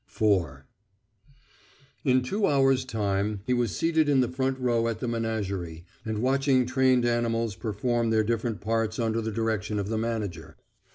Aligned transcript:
IV 0.11 0.63
In 2.03 2.23
two 2.23 2.47
hours' 2.47 2.85
time 2.85 3.41
he 3.45 3.53
was 3.53 3.75
seated 3.77 4.09
in 4.09 4.19
the 4.21 4.27
front 4.31 4.57
row 4.57 4.87
at 4.87 4.99
the 4.99 5.07
menagerie, 5.07 5.85
and 6.03 6.23
watching 6.23 6.65
trained 6.65 7.05
animals 7.05 7.53
perform 7.53 8.09
their 8.09 8.23
different 8.23 8.61
parts 8.61 8.97
under 8.97 9.21
the 9.21 9.31
direction 9.31 9.77
of 9.77 9.89
the 9.89 9.99
manager. 9.99 10.57